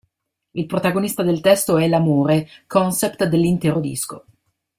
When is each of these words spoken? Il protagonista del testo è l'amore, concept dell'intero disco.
Il 0.55 0.65
protagonista 0.65 1.21
del 1.21 1.41
testo 1.41 1.77
è 1.77 1.87
l'amore, 1.87 2.47
concept 2.65 3.25
dell'intero 3.25 3.79
disco. 3.79 4.25